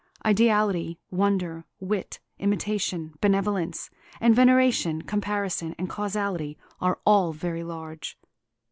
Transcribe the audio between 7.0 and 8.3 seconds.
all very large.